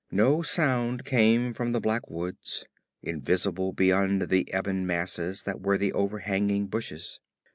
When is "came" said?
1.05-1.53